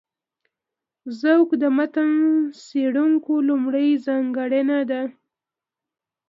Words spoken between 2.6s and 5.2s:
څېړونکي لومړۍ ځانګړنه ده.